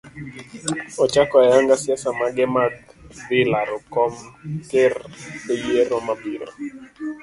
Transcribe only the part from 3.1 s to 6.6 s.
dhi laro kom ker eyiero mabiro.